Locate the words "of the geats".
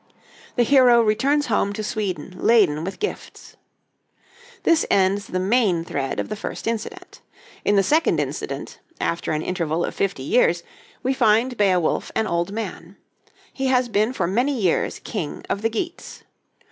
15.51-16.23